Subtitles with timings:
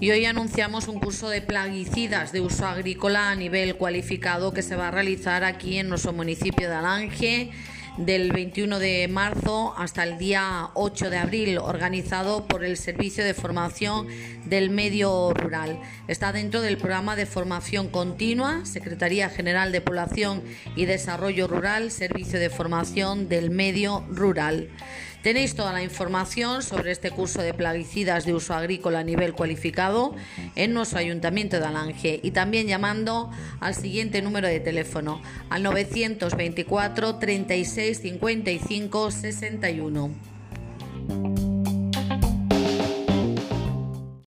[0.00, 4.76] Y hoy anunciamos un curso de plaguicidas de uso agrícola a nivel cualificado que se
[4.76, 7.50] va a realizar aquí en nuestro municipio de Alange
[7.96, 13.34] del 21 de marzo hasta el día 8 de abril, organizado por el Servicio de
[13.34, 14.06] Formación
[14.44, 15.80] del Medio Rural.
[16.06, 20.44] Está dentro del programa de formación continua, Secretaría General de Población
[20.76, 24.68] y Desarrollo Rural, Servicio de Formación del Medio Rural.
[25.22, 30.14] Tenéis toda la información sobre este curso de plaguicidas de uso agrícola a nivel cualificado
[30.54, 35.20] en nuestro Ayuntamiento de Alange y también llamando al siguiente número de teléfono
[35.50, 40.37] al 924 36 55 61.